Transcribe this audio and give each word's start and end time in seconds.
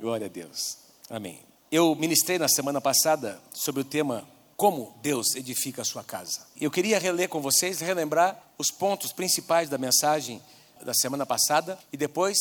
Glória 0.00 0.28
a 0.28 0.30
Deus. 0.30 0.78
Amém. 1.10 1.40
Eu 1.70 1.94
ministrei 1.94 2.38
na 2.38 2.48
semana 2.48 2.80
passada 2.80 3.38
sobre 3.52 3.82
o 3.82 3.84
tema 3.84 4.26
Como 4.56 4.98
Deus 5.02 5.34
edifica 5.34 5.82
a 5.82 5.84
sua 5.84 6.02
casa. 6.02 6.46
Eu 6.58 6.70
queria 6.70 6.98
reler 6.98 7.28
com 7.28 7.42
vocês, 7.42 7.80
relembrar 7.80 8.42
os 8.56 8.70
pontos 8.70 9.12
principais 9.12 9.68
da 9.68 9.76
mensagem 9.76 10.40
da 10.82 10.94
semana 10.94 11.26
passada 11.26 11.78
e 11.92 11.98
depois 11.98 12.38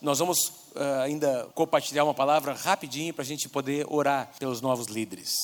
nós 0.00 0.20
vamos 0.20 0.38
uh, 0.74 1.02
ainda 1.04 1.50
compartilhar 1.54 2.04
uma 2.04 2.14
palavra 2.14 2.54
rapidinho 2.54 3.12
para 3.12 3.22
a 3.22 3.26
gente 3.26 3.46
poder 3.46 3.84
orar 3.90 4.32
pelos 4.38 4.62
novos 4.62 4.86
líderes. 4.86 5.34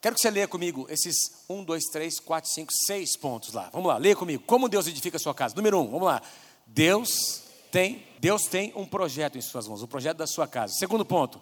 Quero 0.00 0.14
que 0.14 0.20
você 0.20 0.30
leia 0.30 0.46
comigo 0.46 0.86
esses 0.88 1.16
um, 1.48 1.64
dois, 1.64 1.82
três, 1.86 2.20
quatro, 2.20 2.48
cinco, 2.48 2.72
seis 2.86 3.16
pontos 3.16 3.52
lá. 3.52 3.68
Vamos 3.72 3.88
lá, 3.88 3.98
leia 3.98 4.14
comigo. 4.14 4.44
Como 4.46 4.68
Deus 4.68 4.86
edifica 4.86 5.16
a 5.16 5.20
sua 5.20 5.34
casa. 5.34 5.56
Número 5.56 5.80
um, 5.80 5.90
vamos 5.90 6.06
lá. 6.06 6.22
Deus 6.64 7.45
tem, 7.76 8.02
Deus 8.18 8.44
tem 8.44 8.72
um 8.74 8.86
projeto 8.86 9.36
em 9.36 9.40
suas 9.42 9.68
mãos, 9.68 9.82
o 9.82 9.84
um 9.84 9.88
projeto 9.88 10.16
da 10.16 10.26
sua 10.26 10.48
casa. 10.48 10.72
Segundo 10.72 11.04
ponto, 11.04 11.38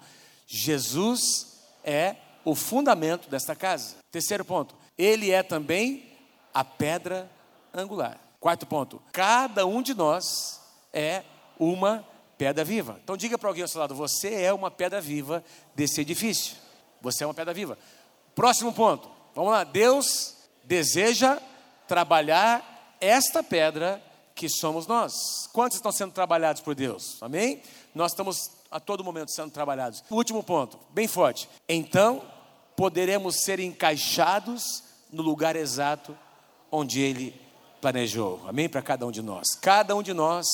Jesus 0.48 1.60
é 1.84 2.16
o 2.44 2.56
fundamento 2.56 3.30
desta 3.30 3.54
casa. 3.54 3.98
Terceiro 4.10 4.44
ponto, 4.44 4.74
ele 4.98 5.30
é 5.30 5.44
também 5.44 6.12
a 6.52 6.64
pedra 6.64 7.30
angular. 7.72 8.18
Quarto 8.40 8.66
ponto, 8.66 9.00
cada 9.12 9.64
um 9.64 9.80
de 9.80 9.94
nós 9.94 10.60
é 10.92 11.22
uma 11.56 12.04
pedra 12.36 12.64
viva. 12.64 12.98
Então 13.04 13.16
diga 13.16 13.38
para 13.38 13.48
alguém 13.48 13.62
ao 13.62 13.68
seu 13.68 13.80
lado, 13.80 13.94
você 13.94 14.34
é 14.42 14.52
uma 14.52 14.72
pedra 14.72 15.00
viva 15.00 15.44
desse 15.72 16.00
edifício. 16.00 16.56
Você 17.00 17.22
é 17.22 17.28
uma 17.28 17.34
pedra 17.34 17.54
viva. 17.54 17.78
Próximo 18.34 18.72
ponto. 18.72 19.08
Vamos 19.36 19.52
lá. 19.52 19.62
Deus 19.62 20.34
deseja 20.64 21.38
trabalhar 21.86 22.96
esta 23.00 23.40
pedra 23.40 24.02
que 24.34 24.48
somos 24.48 24.86
nós. 24.86 25.48
Quantos 25.52 25.76
estão 25.76 25.92
sendo 25.92 26.12
trabalhados 26.12 26.60
por 26.60 26.74
Deus? 26.74 27.22
Amém? 27.22 27.62
Nós 27.94 28.12
estamos 28.12 28.50
a 28.70 28.80
todo 28.80 29.04
momento 29.04 29.30
sendo 29.30 29.50
trabalhados. 29.50 30.02
Último 30.10 30.42
ponto, 30.42 30.78
bem 30.90 31.06
forte. 31.06 31.48
Então, 31.68 32.22
poderemos 32.76 33.42
ser 33.44 33.60
encaixados 33.60 34.82
no 35.12 35.22
lugar 35.22 35.54
exato 35.54 36.16
onde 36.70 37.00
Ele 37.00 37.40
planejou. 37.80 38.42
Amém? 38.48 38.68
Para 38.68 38.82
cada 38.82 39.06
um 39.06 39.12
de 39.12 39.22
nós. 39.22 39.54
Cada 39.60 39.94
um 39.94 40.02
de 40.02 40.12
nós 40.12 40.44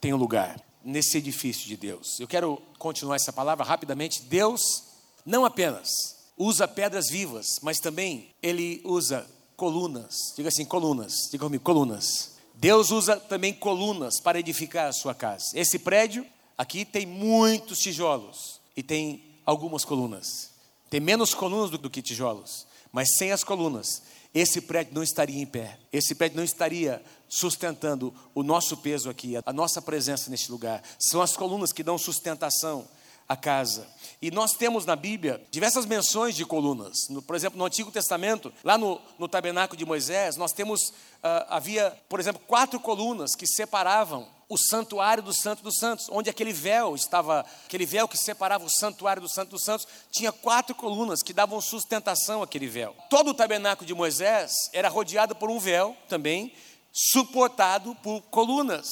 tem 0.00 0.12
um 0.12 0.16
lugar 0.16 0.60
nesse 0.84 1.18
edifício 1.18 1.68
de 1.68 1.76
Deus. 1.76 2.18
Eu 2.18 2.26
quero 2.26 2.60
continuar 2.78 3.16
essa 3.16 3.32
palavra 3.32 3.64
rapidamente. 3.64 4.22
Deus 4.22 4.82
não 5.24 5.44
apenas 5.44 5.88
usa 6.36 6.66
pedras 6.66 7.08
vivas, 7.08 7.46
mas 7.62 7.78
também 7.78 8.34
Ele 8.42 8.82
usa 8.84 9.24
colunas. 9.56 10.16
Diga 10.34 10.48
assim, 10.48 10.64
colunas. 10.64 11.12
Diga 11.30 11.44
comigo, 11.44 11.62
colunas 11.62 12.31
Deus 12.62 12.92
usa 12.92 13.16
também 13.16 13.52
colunas 13.52 14.20
para 14.20 14.38
edificar 14.38 14.86
a 14.86 14.92
sua 14.92 15.12
casa. 15.12 15.46
Esse 15.52 15.80
prédio 15.80 16.24
aqui 16.56 16.84
tem 16.84 17.04
muitos 17.04 17.80
tijolos 17.80 18.60
e 18.76 18.84
tem 18.84 19.20
algumas 19.44 19.84
colunas. 19.84 20.52
Tem 20.88 21.00
menos 21.00 21.34
colunas 21.34 21.70
do, 21.70 21.90
que 21.90 22.00
tijolos, 22.00 22.64
mas 22.92 23.16
sem 23.16 23.32
as 23.32 23.42
colunas, 23.42 24.00
esse 24.32 24.60
prédio 24.60 24.94
não 24.94 25.02
estaria 25.02 25.42
em 25.42 25.44
pé. 25.44 25.76
Esse 25.92 26.14
prédio 26.14 26.36
não 26.36 26.44
estaria 26.44 27.02
sustentando 27.28 28.14
o 28.32 28.44
nosso 28.44 28.76
peso 28.76 29.10
aqui, 29.10 29.34
a 29.44 29.52
nossa 29.52 29.82
presença 29.82 30.30
neste 30.30 30.48
lugar. 30.48 30.84
São 31.00 31.20
as 31.20 31.36
colunas 31.36 31.72
que 31.72 31.82
dão 31.82 31.98
sustentação 31.98 32.86
à 33.28 33.36
casa. 33.36 33.86
E 34.20 34.30
nós 34.30 34.52
temos 34.52 34.86
na 34.86 34.94
Bíblia 34.94 35.44
diversas 35.50 35.84
menções 35.84 36.36
de 36.36 36.44
colunas. 36.44 37.08
No, 37.08 37.20
por 37.20 37.34
exemplo, 37.34 37.58
no 37.58 37.64
Antigo 37.64 37.90
Testamento, 37.90 38.52
lá 38.62 38.78
no, 38.78 39.00
no 39.18 39.26
tabernáculo 39.26 39.76
de 39.76 39.84
Moisés, 39.84 40.36
nós 40.36 40.52
temos, 40.52 40.90
uh, 40.90 41.46
havia, 41.48 41.90
por 42.08 42.20
exemplo, 42.20 42.40
quatro 42.46 42.78
colunas 42.78 43.34
que 43.34 43.46
separavam 43.46 44.28
o 44.48 44.58
santuário 44.58 45.22
do 45.22 45.32
Santo 45.32 45.62
dos 45.62 45.76
Santos, 45.76 46.08
onde 46.10 46.28
aquele 46.28 46.52
véu 46.52 46.94
estava, 46.94 47.44
aquele 47.64 47.86
véu 47.86 48.06
que 48.06 48.18
separava 48.18 48.64
o 48.64 48.70
santuário 48.70 49.22
do 49.22 49.28
Santo 49.28 49.50
dos 49.50 49.64
Santos, 49.64 49.88
tinha 50.10 50.30
quatro 50.30 50.74
colunas 50.74 51.22
que 51.22 51.32
davam 51.32 51.58
sustentação 51.60 52.42
àquele 52.42 52.68
véu. 52.68 52.94
Todo 53.08 53.30
o 53.30 53.34
tabernáculo 53.34 53.86
de 53.86 53.94
Moisés 53.94 54.52
era 54.72 54.90
rodeado 54.90 55.34
por 55.34 55.50
um 55.50 55.58
véu 55.58 55.96
também, 56.06 56.52
suportado 56.92 57.94
por 58.02 58.20
colunas, 58.24 58.86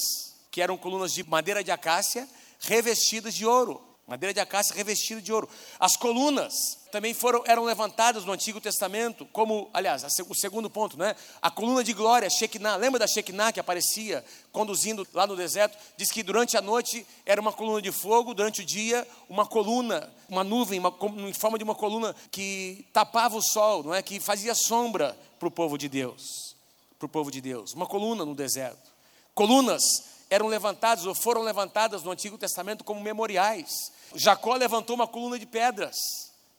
que 0.50 0.62
eram 0.62 0.78
colunas 0.78 1.12
de 1.12 1.22
madeira 1.22 1.62
de 1.62 1.70
acácia 1.70 2.26
revestidas 2.58 3.34
de 3.34 3.44
ouro 3.44 3.89
madeira 4.10 4.34
de 4.34 4.40
acácia 4.40 4.74
revestida 4.74 5.22
de 5.22 5.32
ouro. 5.32 5.48
As 5.78 5.96
colunas 5.96 6.52
também 6.90 7.14
foram, 7.14 7.44
eram 7.46 7.62
levantadas 7.62 8.24
no 8.24 8.32
Antigo 8.32 8.60
Testamento, 8.60 9.24
como, 9.26 9.70
aliás, 9.72 10.02
o 10.28 10.34
segundo 10.34 10.68
ponto, 10.68 10.98
né? 10.98 11.14
A 11.40 11.48
coluna 11.48 11.84
de 11.84 11.92
glória, 11.92 12.28
Shekinah, 12.28 12.74
lembra 12.74 12.98
da 12.98 13.06
Shekinah 13.06 13.52
que 13.52 13.60
aparecia 13.60 14.24
conduzindo 14.50 15.06
lá 15.14 15.28
no 15.28 15.36
deserto? 15.36 15.78
Diz 15.96 16.10
que 16.10 16.24
durante 16.24 16.56
a 16.56 16.60
noite 16.60 17.06
era 17.24 17.40
uma 17.40 17.52
coluna 17.52 17.80
de 17.80 17.92
fogo, 17.92 18.34
durante 18.34 18.62
o 18.62 18.66
dia 18.66 19.06
uma 19.28 19.46
coluna, 19.46 20.12
uma 20.28 20.42
nuvem, 20.42 20.80
uma, 20.80 20.92
em 21.28 21.32
forma 21.32 21.56
de 21.56 21.62
uma 21.62 21.76
coluna 21.76 22.12
que 22.32 22.84
tapava 22.92 23.36
o 23.36 23.42
sol, 23.42 23.84
não 23.84 23.94
é? 23.94 24.02
Que 24.02 24.18
fazia 24.18 24.56
sombra 24.56 25.16
para 25.38 25.46
o 25.46 25.52
povo 25.52 25.78
de 25.78 25.88
Deus, 25.88 26.56
para 26.98 27.06
o 27.06 27.08
povo 27.08 27.30
de 27.30 27.40
Deus. 27.40 27.74
Uma 27.74 27.86
coluna 27.86 28.24
no 28.24 28.34
deserto. 28.34 28.90
Colunas 29.36 30.09
eram 30.30 30.46
levantadas 30.46 31.04
ou 31.04 31.14
foram 31.14 31.42
levantadas 31.42 32.04
no 32.04 32.12
Antigo 32.12 32.38
Testamento 32.38 32.84
como 32.84 33.00
memoriais. 33.00 33.92
Jacó 34.14 34.54
levantou 34.54 34.94
uma 34.94 35.08
coluna 35.08 35.38
de 35.38 35.44
pedras 35.44 35.96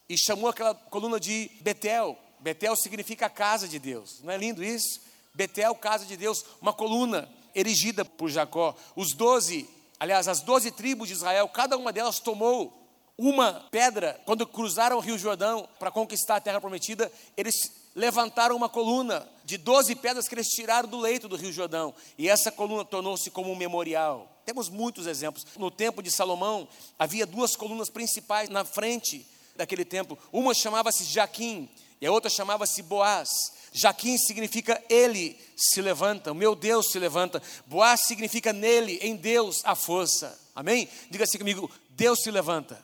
e 0.10 0.18
chamou 0.18 0.50
aquela 0.50 0.76
coluna 0.76 1.20
de 1.20 1.50
Betel. 1.62 2.18
Betel 2.40 2.76
significa 2.76 3.30
casa 3.30 3.68
de 3.68 3.80
Deus. 3.80 4.20
Não 4.22 4.34
é 4.34 4.38
lindo 4.38 4.62
isso? 4.62 5.00
Betel, 5.34 5.74
casa 5.76 6.06
de 6.06 6.18
Deus, 6.18 6.44
uma 6.62 6.74
coluna 6.74 7.30
erigida 7.56 8.04
por 8.04 8.30
Jacó. 8.30 8.76
Os 8.96 9.14
doze, 9.14 9.70
aliás, 9.98 10.28
as 10.28 10.42
doze 10.42 10.72
tribos 10.72 11.08
de 11.08 11.14
Israel, 11.14 11.48
cada 11.48 11.78
uma 11.78 11.94
delas 11.94 12.20
tomou 12.20 12.78
uma 13.18 13.68
pedra 13.72 14.20
quando 14.26 14.46
cruzaram 14.46 14.98
o 14.98 15.00
Rio 15.00 15.18
Jordão 15.18 15.68
para 15.80 15.92
conquistar 15.92 16.38
a 16.38 16.42
terra 16.42 16.60
prometida. 16.60 17.10
Eles 17.38 17.72
levantaram 17.96 18.56
uma 18.56 18.70
coluna 18.70 19.28
de 19.44 19.58
12 19.58 19.96
pedras 19.96 20.28
que 20.28 20.36
eles 20.36 20.48
tiraram 20.48 20.88
do 20.88 21.00
leito 21.00 21.28
do 21.28 21.36
Rio 21.36 21.52
Jordão, 21.52 21.94
e 22.18 22.30
essa 22.30 22.52
coluna 22.52 22.86
tornou-se 22.86 23.30
como 23.32 23.52
um 23.52 23.56
memorial. 23.56 24.42
Temos 24.46 24.70
muitos 24.70 25.08
exemplos. 25.08 25.46
No 25.58 25.70
tempo 25.70 26.02
de 26.02 26.12
Salomão, 26.12 26.68
havia 26.98 27.26
duas 27.26 27.56
colunas 27.56 27.90
principais 27.90 28.50
na 28.50 28.66
frente 28.66 29.26
daquele 29.56 29.86
templo. 29.86 30.18
Uma 30.32 30.54
chamava-se 30.54 31.04
Jaquim 31.04 31.70
e 32.00 32.06
a 32.06 32.12
outra 32.12 32.30
chamava-se 32.30 32.82
Boaz. 32.82 33.30
Jaquim 33.72 34.18
significa 34.18 34.82
ele 34.90 35.40
se 35.56 35.82
levanta, 35.82 36.34
meu 36.34 36.56
Deus 36.56 36.92
se 36.92 37.00
levanta. 37.00 37.42
Boaz 37.66 38.02
significa 38.06 38.52
nele, 38.52 39.00
em 39.02 39.16
Deus, 39.16 39.62
a 39.64 39.76
força. 39.76 40.38
Amém? 40.56 40.90
Diga 41.10 41.24
assim 41.24 41.38
comigo: 41.38 41.70
Deus 41.92 42.22
se 42.22 42.32
levanta 42.32 42.84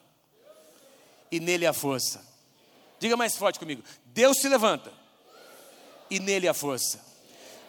e 1.31 1.39
nele 1.39 1.65
a 1.65 1.73
força. 1.73 2.25
Diga 2.99 3.17
mais 3.17 3.35
forte 3.35 3.59
comigo: 3.59 3.83
Deus 4.17 4.39
se 4.39 4.49
levanta 4.49 4.91
e 6.09 6.19
nele 6.19 6.47
a 6.47 6.53
força. 6.55 6.99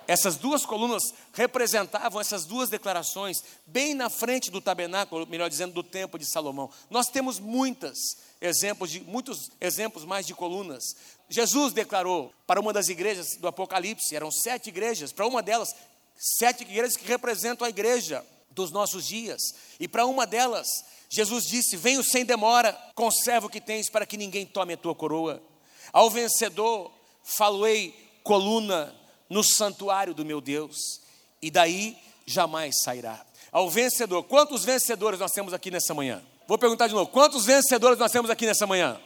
Essas 0.07 0.37
duas 0.37 0.65
colunas 0.65 1.03
representavam 1.35 2.19
essas 2.19 2.47
duas 2.47 2.71
declarações 2.71 3.45
bem 3.67 3.93
na 3.93 4.09
frente 4.09 4.51
do 4.51 4.59
tabernáculo, 4.59 5.27
melhor 5.27 5.51
dizendo, 5.51 5.75
do 5.75 5.83
templo 5.83 6.19
de 6.19 6.25
Salomão. 6.25 6.71
Nós 6.89 7.09
temos 7.09 7.39
muitos 7.39 8.17
exemplos 8.41 8.91
de 8.91 9.01
muitos 9.01 9.51
exemplos 9.61 10.07
mais 10.07 10.27
de 10.27 10.33
colunas. 10.33 10.97
Jesus 11.29 11.75
declarou 11.75 12.33
para 12.47 12.59
uma 12.59 12.73
das 12.73 12.89
igrejas 12.89 13.37
do 13.37 13.47
Apocalipse, 13.47 14.17
eram 14.17 14.31
sete 14.31 14.69
igrejas, 14.69 15.13
para 15.13 15.27
uma 15.27 15.43
delas, 15.43 15.69
sete 16.17 16.63
igrejas 16.63 16.97
que 16.97 17.07
representam 17.07 17.67
a 17.67 17.69
igreja 17.69 18.25
dos 18.53 18.71
nossos 18.71 19.07
dias. 19.07 19.43
E 19.79 19.87
para 19.87 20.07
uma 20.07 20.27
delas, 20.27 20.67
Jesus 21.11 21.45
disse: 21.45 21.77
Venho 21.77 22.03
sem 22.03 22.25
demora, 22.25 22.73
conserva 22.95 23.49
o 23.49 23.51
que 23.51 23.61
tens 23.61 23.91
para 23.91 24.07
que 24.07 24.17
ninguém 24.17 24.47
tome 24.47 24.73
a 24.73 24.79
tua 24.79 24.95
coroa. 24.95 25.47
Ao 25.93 26.11
vencedor, 26.11 26.91
faloei 27.23 27.95
coluna 28.23 28.95
no 29.29 29.43
santuário 29.43 30.15
do 30.15 30.25
meu 30.25 30.41
Deus, 30.41 31.01
e 31.41 31.51
daí 31.51 31.97
jamais 32.27 32.75
sairá. 32.83 33.25
Ao 33.51 33.69
vencedor, 33.71 34.23
quantos 34.25 34.65
vencedores 34.65 35.19
nós 35.19 35.33
temos 35.33 35.53
aqui 35.53 35.71
nessa 35.71 35.95
manhã? 35.95 36.23
Vou 36.47 36.59
perguntar 36.59 36.87
de 36.87 36.95
novo: 36.95 37.11
quantos 37.11 37.47
vencedores 37.47 37.99
nós 37.99 38.13
temos 38.13 38.31
aqui 38.31 38.47
nessa 38.47 38.67
manhã? 38.67 39.01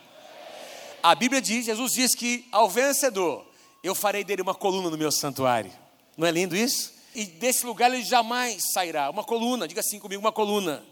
A 1.02 1.14
Bíblia 1.14 1.40
diz, 1.40 1.66
Jesus 1.66 1.92
diz 1.92 2.14
que 2.14 2.46
ao 2.52 2.68
vencedor 2.68 3.44
eu 3.82 3.94
farei 3.94 4.22
dele 4.22 4.42
uma 4.42 4.54
coluna 4.54 4.88
no 4.88 4.96
meu 4.96 5.10
santuário. 5.10 5.72
Não 6.16 6.26
é 6.26 6.30
lindo 6.30 6.56
isso? 6.56 6.92
E 7.14 7.24
desse 7.24 7.66
lugar 7.66 7.92
ele 7.92 8.04
jamais 8.04 8.62
sairá. 8.72 9.10
Uma 9.10 9.24
coluna, 9.24 9.66
diga 9.66 9.80
assim 9.80 9.98
comigo, 9.98 10.20
uma 10.20 10.32
coluna 10.32 10.84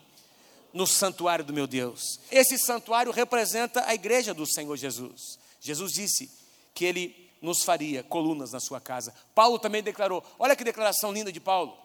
no 0.73 0.87
santuário 0.87 1.45
do 1.45 1.53
meu 1.53 1.67
Deus. 1.67 2.21
Esse 2.31 2.59
santuário 2.59 3.13
representa 3.13 3.85
a 3.87 3.95
igreja 3.95 4.35
do 4.35 4.47
Senhor 4.47 4.77
Jesus. 4.77 5.40
Jesus 5.61 5.93
disse 5.93 6.31
que 6.75 6.85
ele 6.85 7.31
nos 7.41 7.63
faria 7.63 8.03
colunas 8.03 8.53
na 8.53 8.61
sua 8.61 8.81
casa. 8.81 9.15
Paulo 9.35 9.59
também 9.59 9.83
declarou, 9.83 10.25
olha 10.39 10.57
que 10.57 10.65
declaração 10.65 11.13
linda 11.13 11.33
de 11.33 11.41
Paulo. 11.41 11.77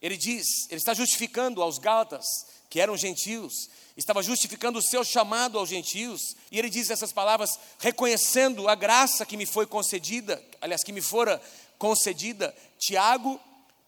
Ele 0.00 0.16
diz, 0.16 0.66
ele 0.70 0.78
está 0.78 0.94
justificando 0.94 1.62
aos 1.62 1.78
Gálatas, 1.78 2.24
que 2.70 2.80
eram 2.80 2.96
gentios, 2.96 3.68
estava 3.96 4.22
justificando 4.22 4.78
o 4.78 4.82
seu 4.82 5.04
chamado 5.04 5.58
aos 5.58 5.68
gentios, 5.68 6.36
e 6.50 6.58
ele 6.58 6.70
diz 6.70 6.88
essas 6.88 7.12
palavras, 7.12 7.58
reconhecendo 7.78 8.68
a 8.68 8.74
graça 8.74 9.26
que 9.26 9.36
me 9.36 9.44
foi 9.44 9.66
concedida, 9.66 10.42
aliás, 10.60 10.82
que 10.82 10.92
me 10.92 11.02
fora 11.02 11.40
concedida, 11.78 12.54
Tiago, 12.78 13.38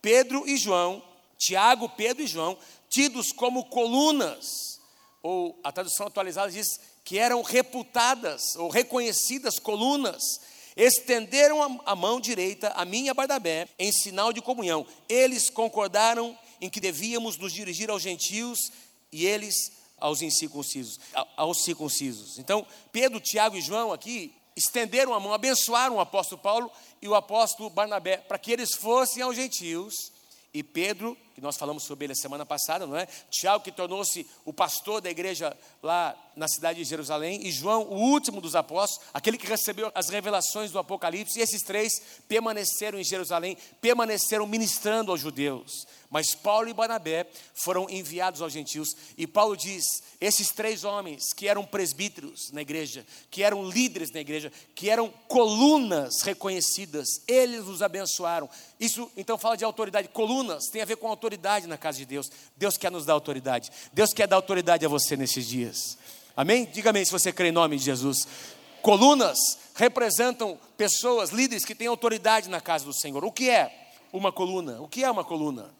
Pedro 0.03 0.47
e 0.47 0.57
João, 0.57 1.03
Tiago, 1.39 1.89
Pedro 1.89 2.25
e 2.25 2.27
João, 2.27 2.59
tidos 2.91 3.33
como 3.33 3.65
colunas 3.67 4.81
ou 5.23 5.59
a 5.63 5.71
tradução 5.71 6.09
atualizada 6.09 6.51
diz 6.51 6.81
que 7.05 7.19
eram 7.19 7.43
reputadas 7.43 8.55
ou 8.57 8.69
reconhecidas 8.69 9.59
colunas, 9.59 10.23
estenderam 10.77 11.81
a, 11.85 11.97
mão 11.97 12.21
direita 12.21 12.69
a 12.71 12.85
mim 12.85 13.05
e 13.05 13.11
a 13.11 13.15
Barnabé 13.15 13.69
em 13.79 13.93
sinal 13.93 14.33
de 14.33 14.41
comunhão. 14.41 14.87
Eles 15.09 15.51
concordaram 15.51 16.37
em 16.61 16.71
que 16.71 16.81
devíamos 16.81 17.37
nos 17.37 17.53
dirigir 17.53 17.91
aos 17.91 18.03
gentios 18.03 18.59
e 19.11 19.27
eles 19.27 19.55
aos 19.99 20.23
incircuncisos, 20.23 20.99
aos 21.37 21.63
circuncisos. 21.65 22.39
Então, 22.39 22.67
Pedro, 22.91 23.21
Tiago 23.21 23.57
e 23.57 23.61
João 23.61 23.93
aqui 23.93 24.35
estenderam 24.57 25.15
a 25.15 25.21
mão, 25.21 25.33
abençoaram 25.33 25.97
o 25.97 26.01
apóstolo 26.01 26.41
Paulo 26.41 26.71
e 27.01 27.09
o 27.09 27.15
apóstolo 27.15 27.71
Barnabé 27.71 28.17
para 28.17 28.39
que 28.39 28.53
eles 28.53 28.75
fossem 28.75 29.23
aos 29.23 29.37
gentios 29.37 29.95
e 30.53 30.63
Pedro, 30.63 31.17
que 31.35 31.41
nós 31.41 31.57
falamos 31.57 31.85
sobre 31.85 32.07
ele 32.07 32.13
a 32.13 32.17
semana 32.17 32.45
passada, 32.45 32.87
não 32.87 32.97
é? 32.97 33.07
Tiago, 33.31 33.65
que 33.65 33.73
tornou-se 33.73 34.27
o 34.45 34.53
pastor 34.53 35.01
da 35.01 35.11
igreja 35.11 35.57
lá 35.83 36.17
na 36.35 36.49
cidade 36.49 36.79
de 36.79 36.89
Jerusalém, 36.89 37.47
e 37.47 37.51
João, 37.51 37.83
o 37.83 37.95
último 37.95 38.41
dos 38.41 38.57
apóstolos, 38.57 39.07
aquele 39.13 39.37
que 39.37 39.47
recebeu 39.47 39.91
as 39.95 40.09
revelações 40.09 40.71
do 40.71 40.79
Apocalipse, 40.79 41.39
e 41.39 41.43
esses 41.43 41.63
três 41.63 41.93
permaneceram 42.27 42.99
em 42.99 43.05
Jerusalém, 43.05 43.57
permaneceram 43.81 44.47
ministrando 44.47 45.11
aos 45.11 45.21
judeus. 45.21 45.87
Mas 46.11 46.35
Paulo 46.35 46.69
e 46.69 46.75
Barnabé 46.75 47.27
foram 47.55 47.89
enviados 47.89 48.43
aos 48.43 48.53
gentios, 48.53 48.95
e 49.17 49.27
Paulo 49.27 49.57
diz: 49.57 49.83
esses 50.21 50.51
três 50.51 50.85
homens 50.85 51.33
que 51.35 51.49
eram 51.49 51.65
presbíteros 51.65 52.51
na 52.53 52.61
igreja, 52.61 53.07
que 53.31 53.43
eram 53.43 53.67
líderes 53.67 54.13
na 54.13 54.21
igreja, 54.21 54.53
que 54.75 54.91
eram 54.91 55.09
colunas 55.27 56.21
reconhecidas, 56.23 57.09
eles 57.27 57.67
os 57.67 57.81
abençoaram. 57.81 58.49
Isso 58.79 59.11
então 59.17 59.39
fala 59.39 59.57
de 59.57 59.65
autoridade. 59.65 60.09
Colunas 60.09 60.67
tem 60.71 60.83
a 60.83 60.87
ver 60.87 60.97
com 60.97 61.09
autoridade 61.09 61.22
na 61.69 61.79
casa 61.79 61.99
de 61.99 62.07
Deus. 62.07 62.31
Deus 62.57 62.77
quer 62.77 62.91
nos 62.91 63.05
dar 63.05 63.13
autoridade. 63.15 63.71
Deus 63.93 64.13
quer 64.13 64.27
dar 64.27 64.37
autoridade 64.37 64.85
a 64.87 64.89
você 64.89 65.17
nesses 65.17 65.47
dias. 65.47 65.99
Amém? 66.37 66.65
Diga 66.67 66.91
amém 66.91 67.05
se 67.05 67.13
você 67.13 67.33
crê 67.33 67.49
em 67.49 67.53
nome 67.53 67.77
de 67.77 67.85
Jesus. 67.85 68.27
Colunas 68.81 69.39
representam 69.75 70.59
pessoas, 70.77 71.31
líderes 71.31 71.65
que 71.65 71.75
têm 71.75 71.87
autoridade 71.87 72.49
na 72.49 72.61
casa 72.61 72.85
do 72.85 72.93
Senhor. 72.93 73.25
O 73.25 73.31
que 73.31 73.49
é 73.49 73.91
uma 74.13 74.33
coluna? 74.33 74.81
O 74.81 74.89
que 74.89 75.05
é 75.05 75.11
uma 75.11 75.25
coluna? 75.25 75.71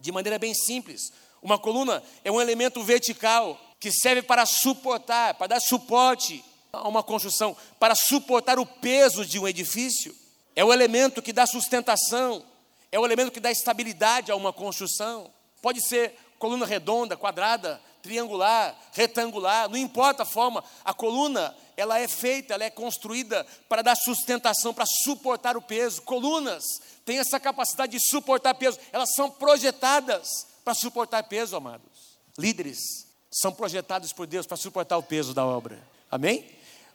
de 0.00 0.10
maneira 0.10 0.38
bem 0.38 0.54
simples. 0.54 1.12
Uma 1.42 1.58
coluna 1.58 2.02
é 2.24 2.32
um 2.32 2.40
elemento 2.40 2.82
vertical 2.82 3.58
que 3.78 3.92
serve 3.92 4.22
para 4.22 4.44
suportar, 4.46 5.34
para 5.34 5.48
dar 5.48 5.60
suporte 5.60 6.44
a 6.72 6.88
uma 6.88 7.02
construção, 7.02 7.56
para 7.78 7.94
suportar 7.94 8.58
o 8.58 8.66
peso 8.66 9.24
de 9.24 9.38
um 9.38 9.46
edifício. 9.46 10.14
É 10.56 10.64
o 10.64 10.72
elemento 10.72 11.22
que 11.22 11.32
dá 11.32 11.46
sustentação, 11.46 12.44
é 12.92 12.98
o 12.98 13.04
elemento 13.04 13.32
que 13.32 13.40
dá 13.40 13.50
estabilidade 13.50 14.30
a 14.30 14.36
uma 14.36 14.52
construção. 14.52 15.30
Pode 15.62 15.80
ser 15.86 16.14
coluna 16.38 16.66
redonda, 16.66 17.16
quadrada, 17.16 17.80
triangular, 18.02 18.76
retangular, 18.92 19.68
não 19.68 19.76
importa 19.76 20.22
a 20.22 20.26
forma, 20.26 20.64
a 20.84 20.94
coluna, 20.94 21.54
ela 21.76 21.98
é 21.98 22.08
feita, 22.08 22.54
ela 22.54 22.64
é 22.64 22.70
construída 22.70 23.46
para 23.68 23.82
dar 23.82 23.94
sustentação, 23.94 24.72
para 24.72 24.86
suportar 24.86 25.56
o 25.56 25.62
peso. 25.62 26.02
Colunas 26.02 26.64
têm 27.04 27.18
essa 27.18 27.38
capacidade 27.38 27.92
de 27.92 28.08
suportar 28.08 28.54
peso, 28.54 28.78
elas 28.92 29.12
são 29.14 29.30
projetadas 29.30 30.46
para 30.64 30.74
suportar 30.74 31.22
peso, 31.24 31.56
amados. 31.56 32.18
Líderes 32.38 32.78
são 33.30 33.52
projetados 33.52 34.12
por 34.12 34.26
Deus 34.26 34.46
para 34.46 34.56
suportar 34.56 34.96
o 34.96 35.02
peso 35.02 35.34
da 35.34 35.44
obra. 35.44 35.78
Amém? 36.10 36.44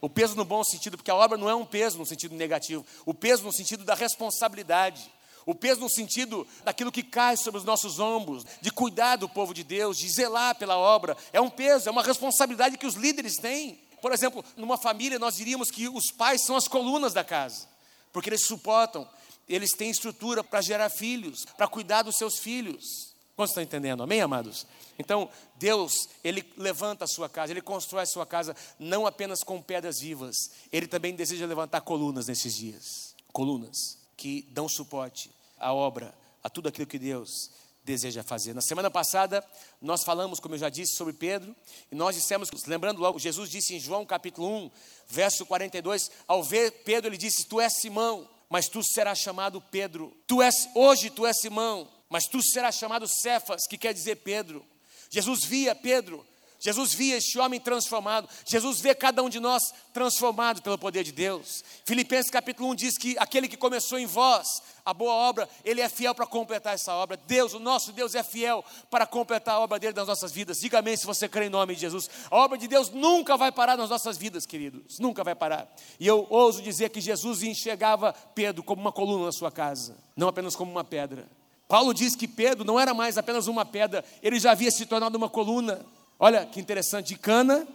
O 0.02 0.10
peso 0.10 0.36
no 0.36 0.44
bom 0.44 0.64
sentido, 0.64 0.98
porque 0.98 1.12
a 1.12 1.16
obra 1.16 1.38
não 1.38 1.50
é 1.50 1.56
um 1.56 1.66
peso 1.66 1.98
no 1.98 2.06
sentido 2.06 2.36
negativo, 2.36 2.86
o 3.06 3.14
peso 3.14 3.44
no 3.44 3.54
sentido 3.54 3.84
da 3.84 3.96
responsabilidade. 3.96 5.12
O 5.46 5.54
peso 5.54 5.80
no 5.80 5.90
sentido 5.90 6.46
daquilo 6.64 6.92
que 6.92 7.04
cai 7.04 7.38
sobre 7.38 7.60
os 7.60 7.66
nossos 7.66 8.00
ombros, 8.00 8.44
de 8.62 8.72
cuidar 8.72 9.16
do 9.16 9.30
povo 9.30 9.54
de 9.54 9.64
Deus, 9.64 9.98
de 9.98 10.10
zelar 10.10 10.56
pela 10.56 10.76
obra, 10.76 11.16
é 11.32 11.40
um 11.40 11.50
peso, 11.50 11.88
é 11.88 11.92
uma 11.92 12.02
responsabilidade 12.02 12.78
que 12.78 12.88
os 12.88 12.96
líderes 12.96 13.38
têm. 13.38 13.80
Por 14.02 14.12
exemplo, 14.12 14.44
numa 14.58 14.78
família 14.78 15.20
nós 15.20 15.36
diríamos 15.36 15.70
que 15.70 15.88
os 15.88 16.12
pais 16.12 16.44
são 16.44 16.56
as 16.56 16.68
colunas 16.68 17.14
da 17.14 17.24
casa, 17.24 17.68
porque 18.12 18.30
eles 18.30 18.46
suportam, 18.46 19.08
eles 19.48 19.72
têm 19.72 19.92
estrutura 19.92 20.44
para 20.44 20.62
gerar 20.62 20.90
filhos, 20.90 21.46
para 21.56 21.68
cuidar 21.68 22.02
dos 22.02 22.18
seus 22.18 22.40
filhos. 22.40 23.14
Quantos 23.36 23.52
estão 23.52 23.64
entendendo? 23.64 24.02
Amém, 24.02 24.22
amados? 24.22 24.66
Então, 24.98 25.30
Deus, 25.58 26.08
Ele 26.24 26.44
levanta 26.58 27.04
a 27.04 27.08
sua 27.08 27.30
casa, 27.30 27.52
Ele 27.52 27.62
constrói 27.62 28.04
a 28.04 28.08
sua 28.08 28.26
casa 28.26 28.56
não 28.80 29.06
apenas 29.06 29.44
com 29.44 29.62
pedras 29.62 30.00
vivas, 30.00 30.36
Ele 30.72 30.88
também 30.88 31.14
deseja 31.14 31.46
levantar 31.46 31.82
colunas 31.82 32.28
nesses 32.28 32.56
dias 32.56 33.14
colunas 33.32 34.00
que 34.16 34.44
dão 34.52 34.70
suporte 34.70 35.35
à 35.58 35.74
obra, 35.74 36.14
a 36.44 36.50
tudo 36.50 36.70
aquilo 36.70 36.88
que 36.88 37.00
Deus 37.00 37.52
deseja 37.84 38.24
fazer. 38.24 38.54
Na 38.54 38.62
semana 38.62 38.90
passada, 38.90 39.46
nós 39.82 40.04
falamos, 40.04 40.40
como 40.40 40.56
eu 40.56 40.60
já 40.60 40.70
disse, 40.70 40.96
sobre 40.96 41.14
Pedro, 41.14 41.56
e 41.92 41.96
nós 41.96 42.16
dissemos, 42.16 42.50
lembrando 42.66 43.00
logo, 43.00 43.20
Jesus 43.20 43.50
disse 43.50 43.76
em 43.76 43.80
João 43.80 44.06
capítulo 44.06 44.48
1, 44.48 44.72
verso 45.08 45.46
42, 45.46 46.10
ao 46.28 46.44
ver 46.44 46.72
Pedro, 46.84 47.10
ele 47.10 47.18
disse: 47.18 47.46
Tu 47.46 47.62
és 47.62 47.74
Simão, 47.78 48.28
mas 48.50 48.68
tu 48.68 48.84
serás 48.84 49.20
chamado 49.20 49.62
Pedro. 49.62 50.16
Tu 50.28 50.42
és, 50.42 50.68
hoje 50.74 51.10
tu 51.10 51.26
és 51.26 51.40
Simão, 51.40 51.88
mas 52.10 52.26
tu 52.26 52.42
serás 52.42 52.76
chamado 52.76 53.08
Cefas, 53.08 53.68
que 53.68 53.78
quer 53.78 53.94
dizer 53.94 54.18
Pedro. 54.18 54.66
Jesus 55.10 55.46
via 55.46 55.76
Pedro 55.76 56.26
Jesus 56.66 56.96
via 56.96 57.18
este 57.18 57.38
homem 57.38 57.60
transformado. 57.60 58.28
Jesus 58.44 58.82
vê 58.82 58.96
cada 58.96 59.22
um 59.22 59.30
de 59.30 59.40
nós 59.40 59.72
transformado 59.94 60.64
pelo 60.64 60.80
poder 60.80 61.04
de 61.04 61.12
Deus. 61.12 61.64
Filipenses 61.86 62.32
capítulo 62.32 62.70
1 62.70 62.76
diz 62.76 62.98
que 62.98 63.16
aquele 63.20 63.48
que 63.48 63.56
começou 63.56 64.00
em 64.00 64.08
vós 64.08 64.64
a 64.84 64.92
boa 64.92 65.14
obra, 65.14 65.48
ele 65.64 65.80
é 65.80 65.88
fiel 65.88 66.16
para 66.16 66.26
completar 66.26 66.74
essa 66.74 66.92
obra. 66.96 67.20
Deus, 67.28 67.54
o 67.54 67.60
nosso 67.60 67.92
Deus 67.92 68.16
é 68.16 68.24
fiel 68.24 68.66
para 68.90 69.06
completar 69.06 69.54
a 69.54 69.60
obra 69.60 69.78
dele 69.78 69.94
nas 69.94 70.08
nossas 70.08 70.32
vidas. 70.32 70.60
Diga 70.60 70.80
amém 70.80 70.98
se 70.98 71.06
você 71.06 71.30
crê 71.30 71.46
em 71.46 71.50
nome 71.50 71.76
de 71.76 71.82
Jesus. 71.82 72.10
A 72.32 72.36
obra 72.36 72.58
de 72.58 72.68
Deus 72.68 72.90
nunca 72.90 73.38
vai 73.38 73.52
parar 73.52 73.78
nas 73.78 73.92
nossas 73.92 74.18
vidas, 74.18 74.44
queridos. 74.44 74.98
Nunca 74.98 75.24
vai 75.24 75.36
parar. 75.36 75.72
E 76.00 76.08
eu 76.08 76.26
ouso 76.32 76.64
dizer 76.64 76.90
que 76.90 77.00
Jesus 77.00 77.44
enxergava 77.44 78.12
Pedro 78.34 78.64
como 78.64 78.82
uma 78.82 78.92
coluna 78.92 79.26
na 79.26 79.32
sua 79.32 79.52
casa, 79.52 79.96
não 80.18 80.30
apenas 80.30 80.56
como 80.56 80.72
uma 80.72 80.84
pedra. 80.84 81.30
Paulo 81.68 81.94
diz 81.94 82.16
que 82.16 82.28
Pedro 82.28 82.66
não 82.66 82.80
era 82.80 82.92
mais 82.92 83.20
apenas 83.20 83.46
uma 83.46 83.66
pedra, 83.66 84.04
ele 84.24 84.40
já 84.40 84.52
havia 84.52 84.72
se 84.72 84.88
tornado 84.88 85.16
uma 85.16 85.30
coluna. 85.30 85.86
Olha 86.20 86.46
que 86.46 86.60
interessante, 86.60 87.08
de 87.08 87.18
cana 87.18 87.68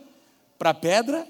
para 0.58 0.72
pedra, 0.72 1.26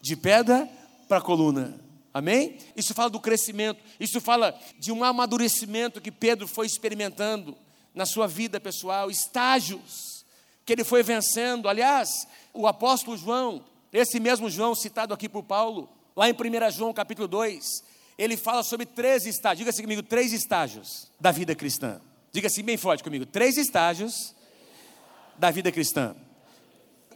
de 0.00 0.16
pedra 0.16 0.68
para 1.08 1.20
coluna. 1.20 1.78
Amém? 2.12 2.58
Isso 2.76 2.92
fala 2.92 3.08
do 3.08 3.20
crescimento, 3.20 3.80
isso 3.98 4.20
fala 4.20 4.58
de 4.78 4.92
um 4.92 5.04
amadurecimento 5.04 6.00
que 6.00 6.10
Pedro 6.10 6.46
foi 6.46 6.66
experimentando 6.66 7.56
na 7.94 8.04
sua 8.04 8.26
vida 8.26 8.60
pessoal, 8.60 9.10
estágios 9.10 10.24
que 10.66 10.72
ele 10.72 10.84
foi 10.84 11.02
vencendo. 11.02 11.68
Aliás, 11.68 12.26
o 12.52 12.66
apóstolo 12.66 13.16
João, 13.16 13.64
esse 13.92 14.20
mesmo 14.20 14.50
João 14.50 14.74
citado 14.74 15.14
aqui 15.14 15.28
por 15.28 15.44
Paulo, 15.44 15.88
lá 16.16 16.28
em 16.28 16.32
1 16.32 16.70
João 16.72 16.92
capítulo 16.92 17.28
2, 17.28 17.84
ele 18.18 18.36
fala 18.36 18.62
sobre 18.62 18.84
três 18.84 19.24
estágios. 19.24 19.58
Diga 19.58 19.70
assim 19.70 19.82
comigo, 19.82 20.02
três 20.02 20.32
estágios 20.32 21.10
da 21.18 21.30
vida 21.30 21.54
cristã. 21.54 22.00
Diga 22.32 22.48
assim 22.48 22.62
bem 22.62 22.76
forte 22.76 23.02
comigo, 23.02 23.24
três 23.24 23.56
estágios 23.56 24.34
da 25.38 25.50
vida 25.50 25.72
cristã 25.72 26.14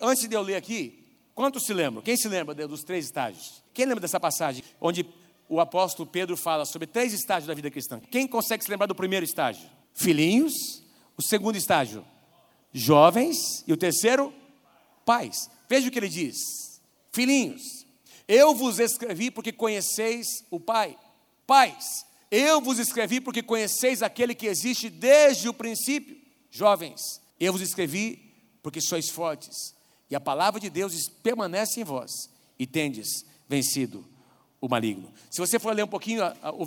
antes 0.04 0.28
de 0.28 0.34
eu 0.34 0.42
ler 0.42 0.56
aqui, 0.56 1.04
quantos 1.34 1.64
se 1.64 1.72
lembram? 1.72 2.02
Quem 2.02 2.16
se 2.16 2.28
lembra 2.28 2.54
dos 2.66 2.82
três 2.82 3.06
estágios? 3.06 3.62
Quem 3.72 3.86
lembra 3.86 4.00
dessa 4.00 4.20
passagem 4.20 4.62
onde 4.80 5.06
o 5.48 5.60
apóstolo 5.60 6.08
Pedro 6.08 6.36
fala 6.36 6.64
sobre 6.64 6.86
três 6.86 7.12
estágios 7.12 7.46
da 7.46 7.54
vida 7.54 7.70
cristã? 7.70 8.00
Quem 8.10 8.26
consegue 8.26 8.64
se 8.64 8.70
lembrar 8.70 8.86
do 8.86 8.94
primeiro 8.94 9.24
estágio? 9.24 9.68
Filhinhos. 9.92 10.82
O 11.16 11.22
segundo 11.22 11.56
estágio, 11.56 12.04
jovens. 12.72 13.62
E 13.66 13.72
o 13.72 13.76
terceiro, 13.76 14.34
pais. 15.04 15.48
Veja 15.68 15.88
o 15.88 15.90
que 15.90 15.98
ele 15.98 16.08
diz: 16.08 16.36
Filhinhos, 17.12 17.62
eu 18.26 18.54
vos 18.54 18.78
escrevi 18.78 19.30
porque 19.30 19.52
conheceis 19.52 20.26
o 20.50 20.58
Pai. 20.58 20.98
Pais, 21.46 22.04
eu 22.30 22.60
vos 22.60 22.78
escrevi 22.78 23.20
porque 23.20 23.42
conheceis 23.42 24.02
aquele 24.02 24.34
que 24.34 24.46
existe 24.46 24.90
desde 24.90 25.48
o 25.48 25.54
princípio. 25.54 26.16
Jovens, 26.50 27.20
eu 27.38 27.52
vos 27.52 27.62
escrevi 27.62 28.32
porque 28.62 28.80
sois 28.80 29.10
fortes 29.10 29.73
e 30.10 30.14
a 30.14 30.20
palavra 30.20 30.60
de 30.60 30.70
Deus 30.70 31.08
permanece 31.22 31.80
em 31.80 31.84
vós, 31.84 32.30
e 32.58 32.66
tendes 32.66 33.24
vencido 33.48 34.04
o 34.64 34.68
maligno. 34.68 35.12
Se 35.30 35.40
você 35.40 35.58
for 35.58 35.74
ler 35.74 35.84
um 35.84 35.88
pouquinho, 35.88 36.22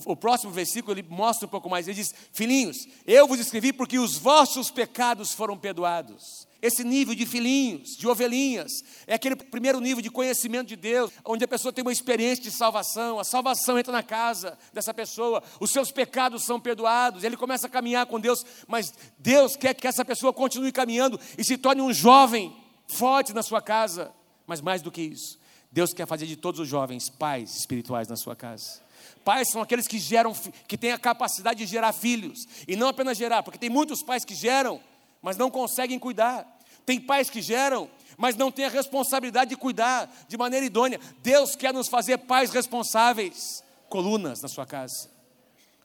o, 0.05 0.15
próximo 0.15 0.51
versículo, 0.51 0.93
ele 0.93 1.07
mostra 1.09 1.47
um 1.47 1.49
pouco 1.49 1.67
mais. 1.67 1.87
Ele 1.87 1.95
diz: 1.95 2.13
Filhinhos, 2.31 2.87
eu 3.07 3.27
vos 3.27 3.39
escrevi 3.39 3.73
porque 3.73 3.97
os 3.97 4.17
vossos 4.17 4.69
pecados 4.69 5.33
foram 5.33 5.57
perdoados. 5.57 6.47
Esse 6.61 6.83
nível 6.83 7.15
de 7.15 7.25
filhinhos, 7.25 7.95
de 7.97 8.07
ovelhinhas, 8.07 8.71
é 9.05 9.13
aquele 9.13 9.35
primeiro 9.35 9.79
nível 9.79 10.01
de 10.01 10.09
conhecimento 10.09 10.67
de 10.67 10.75
Deus, 10.75 11.11
onde 11.23 11.43
a 11.43 11.47
pessoa 11.47 11.71
tem 11.71 11.83
uma 11.83 11.91
experiência 11.91 12.43
de 12.43 12.51
salvação, 12.51 13.19
a 13.19 13.23
salvação 13.23 13.77
entra 13.77 13.91
na 13.91 14.01
casa 14.01 14.57
dessa 14.73 14.93
pessoa, 14.93 15.41
os 15.59 15.71
seus 15.71 15.91
pecados 15.91 16.45
são 16.45 16.59
perdoados, 16.59 17.23
ele 17.23 17.37
começa 17.37 17.67
a 17.67 17.69
caminhar 17.69 18.07
com 18.07 18.19
Deus, 18.19 18.43
mas 18.67 18.91
Deus 19.19 19.55
quer 19.55 19.75
que 19.75 19.87
essa 19.87 20.03
pessoa 20.03 20.33
continue 20.33 20.71
caminhando 20.71 21.19
e 21.37 21.43
se 21.43 21.57
torne 21.57 21.81
um 21.81 21.93
jovem 21.93 22.55
forte 22.87 23.33
na 23.33 23.43
sua 23.43 23.61
casa, 23.61 24.11
mas 24.45 24.61
mais 24.61 24.81
do 24.81 24.91
que 24.91 25.01
isso, 25.01 25.37
Deus 25.71 25.93
quer 25.93 26.07
fazer 26.07 26.25
de 26.25 26.35
todos 26.35 26.59
os 26.59 26.67
jovens 26.67 27.09
pais 27.09 27.55
espirituais 27.55 28.07
na 28.07 28.15
sua 28.15 28.35
casa. 28.35 28.81
Pais 29.23 29.49
são 29.51 29.61
aqueles 29.61 29.87
que 29.87 29.99
geram, 29.99 30.33
que 30.67 30.77
têm 30.77 30.91
a 30.91 30.97
capacidade 30.97 31.59
de 31.59 31.65
gerar 31.65 31.91
filhos, 31.91 32.47
e 32.67 32.75
não 32.75 32.87
apenas 32.87 33.17
gerar, 33.17 33.43
porque 33.43 33.59
tem 33.59 33.69
muitos 33.69 34.01
pais 34.01 34.23
que 34.23 34.33
geram, 34.33 34.81
mas 35.21 35.37
não 35.37 35.51
conseguem 35.51 35.99
cuidar. 35.99 36.47
Tem 36.85 36.99
pais 36.99 37.29
que 37.29 37.41
geram, 37.41 37.89
mas 38.17 38.35
não 38.35 38.51
tem 38.51 38.65
a 38.65 38.69
responsabilidade 38.69 39.49
de 39.49 39.57
cuidar 39.57 40.09
de 40.27 40.37
maneira 40.37 40.65
idônea. 40.65 40.99
Deus 41.21 41.55
quer 41.55 41.73
nos 41.73 41.89
fazer 41.89 42.17
pais 42.19 42.51
responsáveis, 42.51 43.63
colunas 43.89 44.41
na 44.41 44.47
sua 44.47 44.65
casa. 44.65 45.09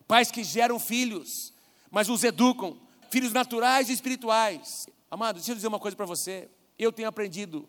Pais 0.07 0.31
que 0.31 0.45
geram 0.45 0.79
filhos, 0.79 1.53
mas 1.91 2.09
os 2.09 2.23
educam, 2.23 2.77
filhos 3.11 3.33
naturais 3.33 3.89
e 3.89 3.93
espirituais. 3.93 4.87
Amado, 5.11 5.37
deixa 5.37 5.51
eu 5.51 5.57
dizer 5.57 5.69
uma 5.69 5.81
coisa 5.81 5.97
para 5.97 6.07
você. 6.07 6.49
Eu 6.83 6.93
tenho 6.93 7.09
aprendido, 7.09 7.69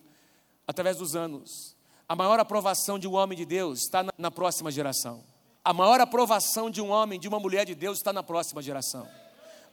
através 0.67 0.97
dos 0.97 1.15
anos, 1.15 1.75
a 2.09 2.15
maior 2.15 2.39
aprovação 2.39 2.97
de 2.97 3.07
um 3.07 3.13
homem 3.13 3.37
de 3.37 3.45
Deus 3.45 3.83
está 3.83 4.05
na, 4.17 4.31
próxima 4.31 4.71
geração. 4.71 5.23
A 5.63 5.71
maior 5.71 6.01
aprovação 6.01 6.69
de 6.69 6.81
um 6.81 6.89
homem, 6.89 7.19
de 7.19 7.27
uma 7.27 7.39
mulher 7.39 7.65
de 7.65 7.75
Deus 7.75 7.99
está 7.99 8.11
na 8.11 8.23
próxima 8.23 8.61
geração. 8.61 9.07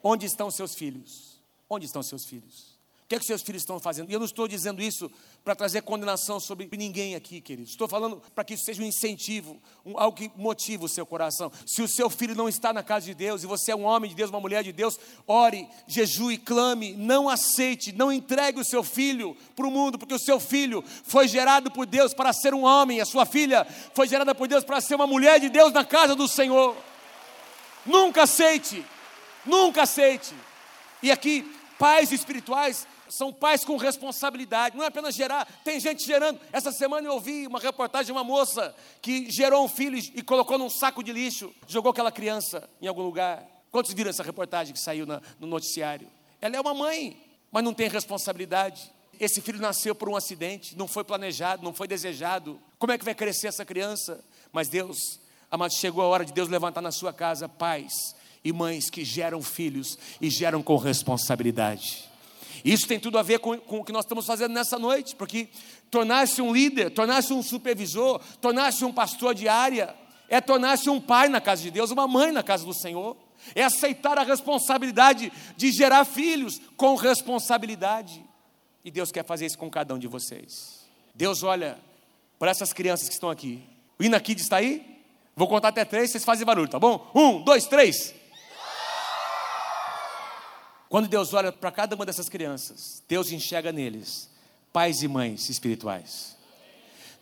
Onde 0.03 0.27
estão 0.27 0.51
seus 0.51 0.75
filhos? 0.75 1.41
Onde 1.69 1.87
estão 1.87 2.03
seus 2.03 2.25
filhos? 2.25 2.70
Que 3.11 3.17
é 3.17 3.19
que 3.19 3.25
seus 3.25 3.43
filhos 3.43 3.63
estão 3.63 3.81
fazendo? 3.81 4.09
E 4.09 4.13
eu 4.13 4.21
não 4.21 4.25
estou 4.27 4.47
dizendo 4.47 4.81
isso 4.81 5.11
para 5.43 5.57
trazer 5.57 5.83
condenação 5.83 6.39
sobre 6.39 6.69
ninguém 6.77 7.17
aqui, 7.17 7.41
queridos. 7.41 7.73
Estou 7.73 7.89
falando 7.89 8.23
para 8.37 8.45
que 8.45 8.55
isso 8.55 8.65
seja 8.65 8.81
um 8.81 8.87
incentivo, 8.87 9.61
um, 9.85 9.99
algo 9.99 10.17
que 10.17 10.31
motive 10.37 10.85
o 10.85 10.89
seu 10.89 11.05
coração. 11.05 11.51
Se 11.67 11.83
o 11.83 11.89
seu 11.89 12.09
filho 12.09 12.37
não 12.37 12.49
está 12.49 12.73
na 12.73 12.85
casa 12.85 13.07
de 13.07 13.15
Deus 13.15 13.43
e 13.43 13.49
você 13.49 13.73
é 13.73 13.75
um 13.75 13.83
homem 13.83 14.09
de 14.09 14.15
Deus, 14.15 14.31
uma 14.31 14.39
mulher 14.39 14.63
de 14.63 14.71
Deus, 14.71 14.97
ore, 15.27 15.69
jejue, 15.89 16.39
clame, 16.39 16.95
não 16.95 17.29
aceite, 17.29 17.91
não 17.91 18.13
entregue 18.13 18.61
o 18.61 18.65
seu 18.65 18.85
filho 18.85 19.37
para 19.57 19.67
o 19.67 19.73
mundo, 19.73 19.99
porque 19.99 20.15
o 20.15 20.19
seu 20.19 20.39
filho 20.39 20.85
foi 21.03 21.27
gerado 21.27 21.69
por 21.69 21.87
Deus 21.87 22.15
para 22.15 22.33
ser 22.33 22.55
um 22.55 22.63
homem, 22.63 23.01
a 23.01 23.05
sua 23.05 23.27
filha 23.27 23.67
foi 23.93 24.07
gerada 24.07 24.37
por 24.37 24.47
Deus 24.47 24.63
para 24.63 24.81
ser 24.81 24.95
uma 24.95 25.09
mulher 25.09 25.41
de 25.41 25.49
Deus 25.49 25.73
na 25.73 25.85
casa 25.85 26.15
do 26.15 26.29
Senhor. 26.29 26.77
Nunca 27.85 28.23
aceite, 28.23 28.87
nunca 29.45 29.83
aceite. 29.83 30.33
E 31.03 31.11
aqui, 31.11 31.53
pais 31.77 32.13
espirituais 32.13 32.87
são 33.11 33.33
pais 33.33 33.65
com 33.65 33.77
responsabilidade, 33.77 34.77
não 34.77 34.85
é 34.85 34.89
apenas 34.89 35.15
gerar, 35.15 35.47
tem 35.65 35.79
gente 35.79 36.05
gerando. 36.05 36.41
Essa 36.53 36.73
semana 36.73 37.09
eu 37.09 37.15
ouvi 37.15 37.47
uma 37.47 37.59
reportagem 37.59 38.07
de 38.07 38.13
uma 38.13 38.25
moça 38.25 38.75
que 39.03 39.31
gerou 39.31 39.65
um 39.65 39.69
filho 39.69 39.99
e 39.99 40.23
colocou 40.23 40.57
num 40.57 40.71
saco 40.71 41.03
de 41.03 41.13
lixo, 41.13 41.53
jogou 41.67 41.91
aquela 41.91 42.13
criança 42.13 42.69
em 42.81 42.87
algum 42.87 43.03
lugar. 43.03 43.47
Quantos 43.71 43.93
viram 43.93 44.11
essa 44.11 44.23
reportagem 44.23 44.73
que 44.73 44.81
saiu 44.81 45.07
na, 45.07 45.21
no 45.39 45.47
noticiário? 45.47 46.09
Ela 46.41 46.57
é 46.57 46.61
uma 46.61 46.75
mãe, 46.75 47.21
mas 47.53 47.63
não 47.63 47.75
tem 47.75 47.89
responsabilidade. 47.89 48.91
Esse 49.19 49.41
filho 49.41 49.61
nasceu 49.61 49.95
por 49.95 50.09
um 50.09 50.17
acidente, 50.17 50.77
não 50.77 50.89
foi 50.89 51.05
planejado, 51.05 51.63
não 51.63 51.75
foi 51.75 51.87
desejado. 51.87 52.59
Como 52.79 52.93
é 52.93 52.99
que 52.99 53.05
vai 53.05 53.15
crescer 53.15 53.49
essa 53.49 53.65
criança? 53.65 54.25
Mas 54.53 54.69
Deus, 54.69 55.21
amado, 55.51 55.73
chegou 55.75 56.03
a 56.03 56.07
hora 56.09 56.25
de 56.25 56.33
Deus 56.33 56.49
levantar 56.49 56.81
na 56.81 56.91
sua 56.91 57.13
casa 57.13 57.49
pais 57.49 57.93
e 58.43 58.53
mães 58.53 58.89
que 58.89 59.05
geram 59.05 59.43
filhos 59.43 59.99
e 60.21 60.31
geram 60.31 60.63
com 60.63 60.77
responsabilidade. 60.77 62.10
Isso 62.65 62.87
tem 62.87 62.99
tudo 63.01 63.19
a 63.19 63.23
ver 63.23 63.39
com, 63.39 63.57
com 63.59 63.79
o 63.79 63.85
que 63.85 63.93
nós 63.93 64.05
estamos 64.05 64.27
fazendo 64.27 64.53
nessa 64.53 64.79
noite, 64.79 65.17
porque 65.17 65.49
tornar-se 65.91 66.43
um 66.43 66.53
líder, 66.53 66.91
tornar-se 66.91 67.33
um 67.33 67.43
supervisor, 67.43 68.21
tornar-se 68.41 68.85
um 68.85 68.93
pastor 68.93 69.35
de 69.35 69.49
área, 69.49 69.95
é 70.29 70.41
tornar-se 70.41 70.89
um 70.89 71.01
pai 71.01 71.29
na 71.29 71.41
casa 71.41 71.63
de 71.63 71.71
Deus, 71.71 71.91
uma 71.91 72.07
mãe 72.07 72.31
na 72.31 72.43
casa 72.43 72.65
do 72.65 72.75
Senhor, 72.75 73.17
é 73.55 73.65
aceitar 73.65 74.19
a 74.19 74.23
responsabilidade 74.23 75.33
de 75.57 75.73
gerar 75.73 76.05
filhos 76.05 76.61
com 76.77 76.95
responsabilidade. 76.95 78.25
E 78.85 78.91
Deus 78.91 79.11
quer 79.11 79.25
fazer 79.25 79.47
isso 79.47 79.59
com 79.59 79.71
cada 79.71 79.95
um 79.95 79.99
de 79.99 80.07
vocês. 80.07 80.87
Deus 81.15 81.43
olha 81.43 81.79
para 82.39 82.51
essas 82.51 82.73
crianças 82.73 83.09
que 83.09 83.15
estão 83.15 83.31
aqui. 83.31 83.63
O 83.99 84.05
Inakid 84.05 84.41
está 84.41 84.59
aí? 84.59 84.99
Vou 85.35 85.49
contar 85.49 85.69
até 85.69 85.85
três, 85.85 86.11
vocês 86.11 86.25
fazem 86.25 86.47
barulho, 86.47 86.69
tá 86.69 86.79
bom? 86.79 87.11
Um, 87.15 87.43
dois, 87.43 87.67
três. 87.67 88.15
Quando 90.91 91.07
Deus 91.07 91.33
olha 91.33 91.53
para 91.53 91.71
cada 91.71 91.95
uma 91.95 92.05
dessas 92.05 92.29
crianças, 92.29 93.01
Deus 93.09 93.31
enxerga 93.31 93.71
neles 93.71 94.29
pais 94.73 95.03
e 95.03 95.09
mães 95.09 95.49
espirituais. 95.49 96.37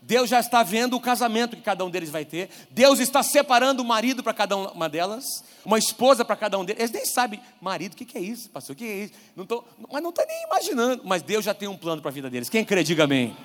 Deus 0.01 0.31
já 0.31 0.41
está 0.41 0.63
vendo 0.63 0.97
o 0.97 1.01
casamento 1.01 1.55
que 1.55 1.61
cada 1.61 1.85
um 1.85 1.91
deles 1.91 2.09
vai 2.09 2.25
ter. 2.25 2.49
Deus 2.71 2.99
está 2.99 3.23
separando 3.23 3.83
o 3.83 3.85
marido 3.85 4.23
para 4.23 4.33
cada 4.33 4.57
uma 4.57 4.89
delas, 4.89 5.45
uma 5.67 5.79
esposa 5.79 6.25
para 6.25 6.35
cada 6.35 6.59
um 6.59 6.65
deles. 6.65 6.81
Eles 6.81 6.93
nem 6.93 7.05
sabem, 7.05 7.43
marido, 7.61 7.93
o 7.93 7.97
que, 7.97 8.17
é 8.17 8.21
isso, 8.23 8.49
pastor? 8.49 8.73
O 8.75 8.77
que 8.77 8.85
é 8.85 9.05
isso? 9.05 9.13
Não 9.37 9.45
tô, 9.45 9.63
mas 9.93 10.03
não 10.03 10.09
está 10.09 10.25
nem 10.25 10.45
imaginando. 10.45 11.03
Mas 11.05 11.21
Deus 11.21 11.45
já 11.45 11.53
tem 11.53 11.69
um 11.69 11.77
plano 11.77 12.01
para 12.01 12.11
a 12.11 12.15
vida 12.15 12.31
deles. 12.31 12.49
Quem 12.49 12.65
crê, 12.65 12.83
diga 12.83 13.05
amém. 13.05 13.37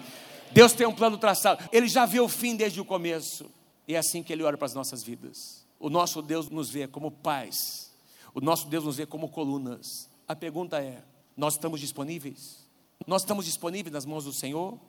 Deus 0.51 0.71
tem 0.71 0.87
um 0.87 0.95
plano 0.95 1.17
traçado. 1.17 1.67
Ele 1.69 1.89
já 1.89 2.05
vê 2.05 2.21
o 2.21 2.29
fim 2.29 2.55
desde 2.55 2.79
o 2.79 2.85
começo. 2.85 3.51
E 3.85 3.93
é 3.93 3.97
assim 3.97 4.23
que 4.23 4.31
Ele 4.31 4.43
olha 4.43 4.55
para 4.55 4.67
as 4.67 4.73
nossas 4.73 5.03
vidas. 5.03 5.65
O 5.77 5.89
nosso 5.89 6.21
Deus 6.21 6.49
nos 6.49 6.69
vê 6.69 6.87
como 6.87 7.11
pais. 7.11 7.91
O 8.33 8.39
nosso 8.39 8.67
Deus 8.67 8.85
nos 8.85 8.95
vê 8.95 9.05
como 9.05 9.27
colunas. 9.27 10.12
A 10.33 10.35
pergunta 10.35 10.81
é: 10.81 10.99
nós 11.37 11.53
estamos 11.53 11.79
disponíveis? 11.79 12.67
Nós 13.05 13.21
estamos 13.21 13.45
disponíveis 13.45 13.93
nas 13.93 14.03
mãos 14.03 14.23
do 14.23 14.33
Senhor? 14.33 14.79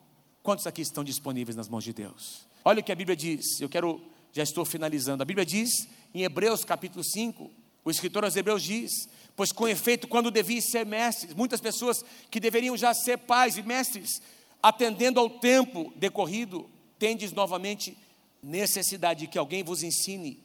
Quantos 0.41 0.65
aqui 0.65 0.81
estão 0.81 1.03
disponíveis 1.03 1.55
nas 1.55 1.69
mãos 1.69 1.83
de 1.83 1.93
Deus? 1.93 2.47
Olha 2.63 2.79
o 2.79 2.83
que 2.83 2.91
a 2.91 2.95
Bíblia 2.95 3.15
diz. 3.15 3.61
Eu 3.61 3.69
quero, 3.69 4.01
já 4.33 4.41
estou 4.41 4.65
finalizando. 4.65 5.21
A 5.21 5.25
Bíblia 5.25 5.45
diz 5.45 5.69
em 6.15 6.23
Hebreus 6.23 6.65
capítulo 6.65 7.03
5, 7.03 7.51
o 7.83 7.91
escritor 7.91 8.23
aos 8.23 8.35
Hebreus 8.35 8.63
diz: 8.63 9.07
Pois 9.35 9.51
com 9.51 9.67
efeito, 9.67 10.07
quando 10.07 10.31
devia 10.31 10.59
ser 10.63 10.83
mestres, 10.83 11.35
muitas 11.35 11.61
pessoas 11.61 12.03
que 12.31 12.39
deveriam 12.39 12.75
já 12.75 12.91
ser 12.95 13.19
pais 13.19 13.55
e 13.55 13.61
mestres, 13.61 14.19
atendendo 14.63 15.19
ao 15.19 15.29
tempo 15.29 15.93
decorrido, 15.95 16.67
tendes 16.97 17.31
novamente 17.31 17.95
necessidade 18.41 19.19
de 19.19 19.27
que 19.27 19.37
alguém 19.37 19.63
vos 19.63 19.83
ensine 19.83 20.39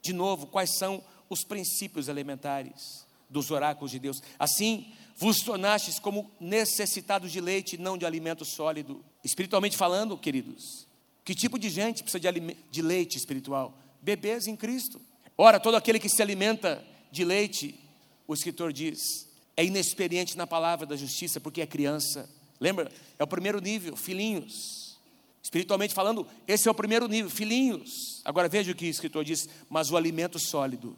de 0.00 0.12
novo 0.12 0.46
quais 0.46 0.78
são 0.78 1.02
os 1.28 1.42
princípios 1.42 2.06
elementares 2.06 3.05
dos 3.28 3.50
oráculos 3.50 3.90
de 3.90 3.98
Deus. 3.98 4.22
Assim, 4.38 4.92
vos 5.16 5.40
tornastes 5.40 5.98
como 5.98 6.30
necessitados 6.38 7.32
de 7.32 7.40
leite, 7.40 7.78
não 7.78 7.96
de 7.96 8.06
alimento 8.06 8.44
sólido. 8.44 9.04
Espiritualmente 9.24 9.76
falando, 9.76 10.16
queridos, 10.16 10.86
que 11.24 11.34
tipo 11.34 11.58
de 11.58 11.68
gente 11.68 12.02
precisa 12.02 12.20
de, 12.20 12.56
de 12.70 12.82
leite 12.82 13.16
espiritual? 13.16 13.76
Bebês 14.00 14.46
em 14.46 14.54
Cristo. 14.54 15.00
Ora, 15.36 15.58
todo 15.58 15.74
aquele 15.76 15.98
que 15.98 16.08
se 16.08 16.22
alimenta 16.22 16.84
de 17.10 17.24
leite, 17.24 17.74
o 18.26 18.34
escritor 18.34 18.72
diz, 18.72 19.28
é 19.56 19.64
inexperiente 19.64 20.36
na 20.36 20.46
palavra 20.46 20.86
da 20.86 20.96
justiça, 20.96 21.40
porque 21.40 21.60
é 21.60 21.66
criança. 21.66 22.28
Lembra? 22.60 22.90
É 23.18 23.24
o 23.24 23.26
primeiro 23.26 23.60
nível, 23.60 23.96
filhinhos. 23.96 24.98
Espiritualmente 25.42 25.94
falando, 25.94 26.26
esse 26.46 26.68
é 26.68 26.70
o 26.70 26.74
primeiro 26.74 27.08
nível, 27.08 27.30
filhinhos. 27.30 28.20
Agora 28.24 28.48
veja 28.48 28.72
o 28.72 28.74
que 28.74 28.86
o 28.86 28.88
escritor 28.90 29.24
diz: 29.24 29.48
mas 29.70 29.90
o 29.90 29.96
alimento 29.96 30.38
sólido 30.38 30.96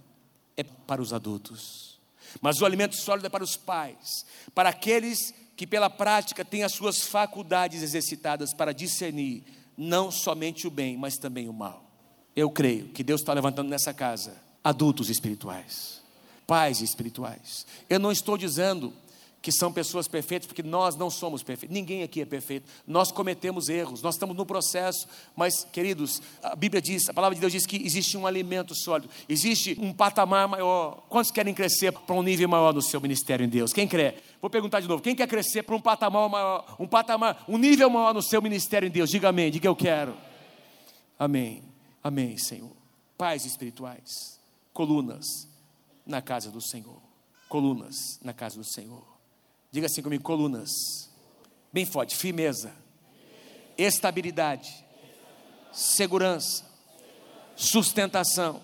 é 0.56 0.64
para 0.64 1.02
os 1.02 1.12
adultos. 1.12 1.87
Mas 2.40 2.60
o 2.60 2.66
alimento 2.66 2.96
sólido 2.96 3.26
é 3.26 3.30
para 3.30 3.44
os 3.44 3.56
pais, 3.56 4.24
para 4.54 4.68
aqueles 4.68 5.34
que 5.56 5.66
pela 5.66 5.90
prática 5.90 6.44
têm 6.44 6.62
as 6.62 6.72
suas 6.72 7.02
faculdades 7.02 7.82
exercitadas 7.82 8.54
para 8.54 8.72
discernir 8.72 9.44
não 9.76 10.10
somente 10.10 10.66
o 10.66 10.70
bem, 10.70 10.96
mas 10.96 11.16
também 11.16 11.48
o 11.48 11.52
mal. 11.52 11.84
Eu 12.34 12.50
creio 12.50 12.88
que 12.88 13.02
Deus 13.02 13.20
está 13.20 13.32
levantando 13.32 13.68
nessa 13.68 13.92
casa 13.92 14.36
adultos 14.62 15.08
espirituais, 15.08 16.00
pais 16.46 16.80
espirituais. 16.80 17.66
Eu 17.88 17.98
não 17.98 18.12
estou 18.12 18.36
dizendo 18.36 18.92
que 19.48 19.52
são 19.52 19.72
pessoas 19.72 20.06
perfeitas, 20.06 20.46
porque 20.46 20.62
nós 20.62 20.94
não 20.94 21.08
somos 21.08 21.42
perfeitos, 21.42 21.74
ninguém 21.74 22.02
aqui 22.02 22.20
é 22.20 22.26
perfeito, 22.26 22.68
nós 22.86 23.10
cometemos 23.10 23.70
erros, 23.70 24.02
nós 24.02 24.14
estamos 24.14 24.36
no 24.36 24.44
processo, 24.44 25.08
mas, 25.34 25.64
queridos, 25.64 26.20
a 26.42 26.54
Bíblia 26.54 26.82
diz, 26.82 27.08
a 27.08 27.14
palavra 27.14 27.34
de 27.34 27.40
Deus 27.40 27.54
diz 27.54 27.64
que 27.64 27.76
existe 27.76 28.14
um 28.18 28.26
alimento 28.26 28.74
sólido, 28.74 29.08
existe 29.26 29.74
um 29.80 29.90
patamar 29.90 30.46
maior. 30.46 31.02
Quantos 31.08 31.30
querem 31.30 31.54
crescer 31.54 31.92
para 31.92 32.14
um 32.14 32.22
nível 32.22 32.46
maior 32.46 32.74
no 32.74 32.82
seu 32.82 33.00
ministério 33.00 33.46
em 33.46 33.48
Deus? 33.48 33.72
Quem 33.72 33.88
quer? 33.88 34.22
Vou 34.38 34.50
perguntar 34.50 34.80
de 34.80 34.88
novo: 34.88 35.02
quem 35.02 35.16
quer 35.16 35.26
crescer 35.26 35.62
para 35.62 35.74
um 35.74 35.80
patamar 35.80 36.28
maior, 36.28 36.76
um 36.78 36.86
patamar, 36.86 37.42
um 37.48 37.56
nível 37.56 37.88
maior 37.88 38.12
no 38.12 38.20
seu 38.20 38.42
ministério 38.42 38.86
em 38.86 38.90
Deus? 38.90 39.08
Diga 39.08 39.30
amém, 39.30 39.50
diga 39.50 39.66
eu 39.66 39.74
quero. 39.74 40.14
Amém, 41.18 41.62
amém, 42.04 42.36
Senhor. 42.36 42.76
Pais 43.16 43.46
espirituais, 43.46 44.38
colunas 44.74 45.48
na 46.04 46.20
casa 46.20 46.50
do 46.50 46.60
Senhor, 46.60 47.00
colunas 47.48 48.20
na 48.22 48.34
casa 48.34 48.58
do 48.58 48.64
Senhor. 48.64 49.17
Diga 49.70 49.86
assim 49.86 50.02
comigo: 50.02 50.22
colunas. 50.22 50.70
Bem 51.72 51.84
forte, 51.84 52.16
firmeza, 52.16 52.72
estabilidade, 53.76 54.84
segurança, 55.70 56.64
sustentação, 57.54 58.62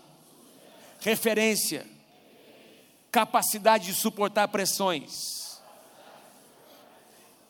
referência, 1.01 1.87
capacidade 3.13 3.87
de 3.87 3.95
suportar 3.95 4.49
pressões. 4.49 5.61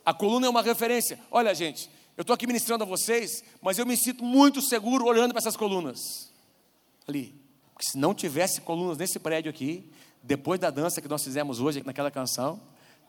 A 0.05 0.13
coluna 0.13 0.49
é 0.49 0.51
uma 0.51 0.61
referência. 0.61 1.21
Olha, 1.31 1.55
gente, 1.55 1.89
eu 2.17 2.23
estou 2.23 2.35
aqui 2.35 2.49
ministrando 2.49 2.83
a 2.83 2.87
vocês, 2.87 3.45
mas 3.63 3.79
eu 3.79 3.87
me 3.87 3.97
sinto 3.97 4.25
muito 4.25 4.61
seguro 4.61 5.07
olhando 5.07 5.33
para 5.33 5.39
essas 5.39 5.57
colunas 5.57 6.33
ali. 7.07 7.35
Porque 7.73 7.91
se 7.91 7.99
não 7.99 8.15
tivesse 8.15 8.61
colunas 8.61 8.99
nesse 8.99 9.19
prédio 9.19 9.51
aqui, 9.51 9.91
depois 10.23 10.61
da 10.61 10.71
dança 10.71 11.01
que 11.01 11.09
nós 11.09 11.23
fizemos 11.23 11.61
hoje 11.61 11.83
naquela 11.85 12.11
canção, 12.11 12.61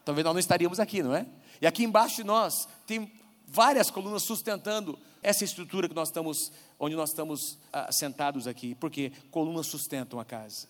talvez 0.05 0.23
nós 0.23 0.33
não 0.33 0.39
estaríamos 0.39 0.79
aqui, 0.79 1.01
não 1.01 1.13
é? 1.13 1.25
E 1.59 1.67
aqui 1.67 1.83
embaixo 1.83 2.17
de 2.17 2.23
nós 2.23 2.67
tem 2.85 3.11
várias 3.47 3.89
colunas 3.89 4.23
sustentando 4.23 4.97
essa 5.21 5.43
estrutura 5.43 5.89
que 5.89 5.95
nós 5.95 6.09
estamos, 6.09 6.51
onde 6.79 6.95
nós 6.95 7.09
estamos 7.09 7.57
ah, 7.73 7.91
sentados 7.91 8.47
aqui, 8.47 8.75
porque 8.75 9.11
colunas 9.31 9.65
sustentam 9.65 10.19
a 10.19 10.25
casa. 10.25 10.67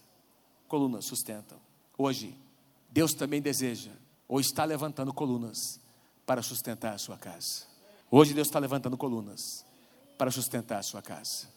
Colunas 0.68 1.06
sustentam. 1.06 1.60
Hoje, 1.98 2.36
Deus 2.90 3.14
também 3.14 3.42
deseja, 3.42 3.92
ou 4.28 4.40
está 4.40 4.64
levantando 4.64 5.14
colunas 5.14 5.80
para 6.26 6.42
sustentar 6.42 6.94
a 6.94 6.98
sua 6.98 7.18
casa. 7.18 7.66
Hoje 8.10 8.34
Deus 8.34 8.48
está 8.48 8.60
levantando 8.60 8.98
colunas 8.98 9.66
para 10.18 10.32
sustentar 10.32 10.80
a 10.80 10.84
sua 10.84 11.02
casa. 11.02 11.50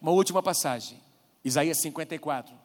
Uma 0.00 0.10
última 0.10 0.42
passagem, 0.42 1.00
Isaías 1.44 1.78
54. 1.78 2.61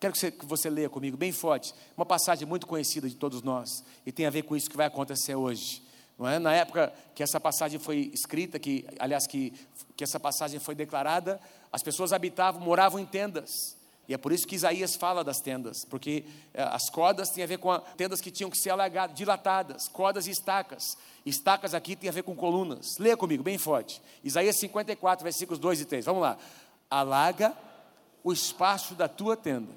Quero 0.00 0.12
que 0.12 0.18
você, 0.18 0.30
que 0.30 0.46
você 0.46 0.70
leia 0.70 0.88
comigo 0.88 1.16
bem 1.16 1.32
forte. 1.32 1.74
Uma 1.96 2.06
passagem 2.06 2.46
muito 2.46 2.66
conhecida 2.66 3.08
de 3.08 3.16
todos 3.16 3.42
nós 3.42 3.84
e 4.06 4.12
tem 4.12 4.26
a 4.26 4.30
ver 4.30 4.42
com 4.42 4.54
isso 4.54 4.70
que 4.70 4.76
vai 4.76 4.86
acontecer 4.86 5.34
hoje. 5.34 5.82
É? 6.20 6.38
Na 6.38 6.52
época 6.52 6.92
que 7.14 7.22
essa 7.22 7.38
passagem 7.38 7.78
foi 7.78 8.10
escrita, 8.12 8.58
que 8.58 8.84
aliás 8.98 9.26
que, 9.26 9.52
que 9.96 10.02
essa 10.02 10.18
passagem 10.18 10.58
foi 10.58 10.74
declarada, 10.74 11.40
as 11.72 11.82
pessoas 11.82 12.12
habitavam, 12.12 12.60
moravam 12.60 12.98
em 12.98 13.06
tendas. 13.06 13.76
E 14.08 14.14
é 14.14 14.18
por 14.18 14.32
isso 14.32 14.46
que 14.46 14.54
Isaías 14.54 14.96
fala 14.96 15.22
das 15.22 15.38
tendas, 15.38 15.84
porque 15.84 16.24
eh, 16.54 16.62
as 16.62 16.88
cordas 16.88 17.28
têm 17.28 17.44
a 17.44 17.46
ver 17.46 17.58
com 17.58 17.70
a, 17.70 17.78
tendas 17.78 18.22
que 18.22 18.30
tinham 18.30 18.50
que 18.50 18.56
ser 18.56 18.70
alagadas, 18.70 19.14
dilatadas, 19.14 19.86
cordas 19.86 20.26
e 20.26 20.30
estacas. 20.30 20.96
Estacas 21.26 21.74
aqui 21.74 21.94
tem 21.94 22.08
a 22.08 22.12
ver 22.12 22.22
com 22.22 22.34
colunas. 22.34 22.96
Leia 22.98 23.18
comigo, 23.18 23.42
bem 23.42 23.58
forte. 23.58 24.00
Isaías 24.24 24.58
54, 24.58 25.22
versículos 25.22 25.60
2 25.60 25.82
e 25.82 25.84
3. 25.84 26.06
Vamos 26.06 26.22
lá. 26.22 26.38
Alaga 26.90 27.54
o 28.24 28.32
espaço 28.32 28.94
da 28.94 29.08
tua 29.08 29.36
tenda, 29.36 29.72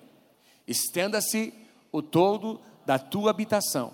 estenda-se 0.68 1.54
o 1.92 2.02
todo 2.02 2.60
da 2.86 2.98
tua 2.98 3.30
habitação, 3.30 3.94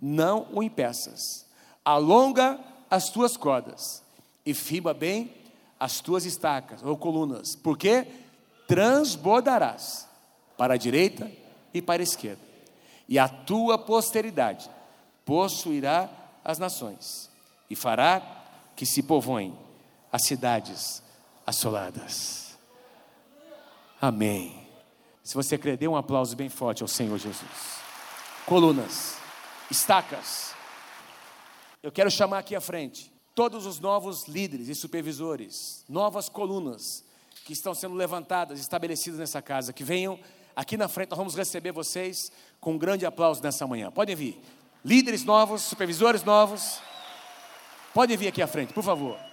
não 0.00 0.46
o 0.52 0.62
impeças. 0.62 1.46
Alonga 1.84 2.58
as 2.90 3.08
tuas 3.08 3.36
cordas 3.36 4.02
e 4.44 4.54
firma 4.54 4.92
bem 4.92 5.32
as 5.78 6.00
tuas 6.00 6.24
estacas 6.24 6.82
ou 6.82 6.96
colunas, 6.96 7.56
porque 7.56 8.06
transbordarás 8.68 10.08
para 10.56 10.74
a 10.74 10.76
direita 10.76 11.30
e 11.74 11.82
para 11.82 12.02
a 12.02 12.04
esquerda, 12.04 12.42
e 13.08 13.18
a 13.18 13.28
tua 13.28 13.76
posteridade 13.76 14.70
possuirá 15.24 16.08
as 16.44 16.58
nações, 16.58 17.28
e 17.68 17.74
fará 17.74 18.22
que 18.76 18.86
se 18.86 19.02
povoem 19.02 19.58
as 20.12 20.24
cidades 20.24 21.02
assoladas. 21.46 22.56
Amém. 24.00 24.61
Se 25.22 25.34
você 25.34 25.56
crê, 25.56 25.76
dê 25.76 25.86
um 25.86 25.96
aplauso 25.96 26.34
bem 26.34 26.48
forte 26.48 26.82
ao 26.82 26.88
Senhor 26.88 27.16
Jesus. 27.18 27.80
Colunas, 28.44 29.16
estacas. 29.70 30.52
Eu 31.82 31.92
quero 31.92 32.10
chamar 32.10 32.38
aqui 32.38 32.56
à 32.56 32.60
frente 32.60 33.12
todos 33.34 33.66
os 33.66 33.78
novos 33.78 34.26
líderes 34.26 34.68
e 34.68 34.74
supervisores, 34.74 35.84
novas 35.88 36.28
colunas 36.28 37.04
que 37.44 37.52
estão 37.52 37.74
sendo 37.74 37.94
levantadas, 37.94 38.60
estabelecidas 38.60 39.18
nessa 39.18 39.40
casa, 39.40 39.72
que 39.72 39.82
venham 39.82 40.18
aqui 40.54 40.76
na 40.76 40.88
frente, 40.88 41.10
nós 41.10 41.18
vamos 41.18 41.34
receber 41.34 41.72
vocês 41.72 42.30
com 42.60 42.72
um 42.74 42.78
grande 42.78 43.06
aplauso 43.06 43.42
nessa 43.42 43.66
manhã. 43.66 43.90
Podem 43.90 44.14
vir. 44.14 44.40
Líderes 44.84 45.24
novos, 45.24 45.62
supervisores 45.62 46.24
novos. 46.24 46.80
Podem 47.94 48.16
vir 48.16 48.28
aqui 48.28 48.42
à 48.42 48.46
frente, 48.46 48.72
por 48.72 48.82
favor. 48.82 49.31